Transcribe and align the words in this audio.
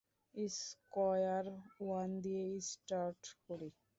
Square 0.57 1.45
one 1.79 2.09
দিয়েই 2.23 2.55
start 2.71 3.21
করি। 3.45 3.69